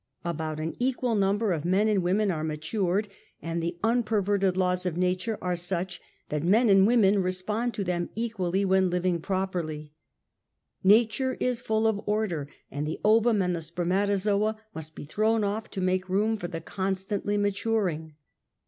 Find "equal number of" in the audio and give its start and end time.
0.79-1.63